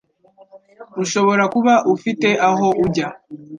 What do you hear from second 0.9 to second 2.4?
Ushobora kuba ufite